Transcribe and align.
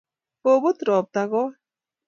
kobut 0.41 0.77
robta 0.87 1.21
koot 1.31 1.53